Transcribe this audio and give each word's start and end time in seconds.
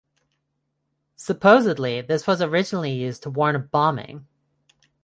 Supposedly, 1.15 2.01
this 2.01 2.25
was 2.25 2.41
originally 2.41 2.89
used 2.91 3.21
to 3.21 3.29
warn 3.29 3.55
of 3.55 3.69
bombing. 3.69 4.25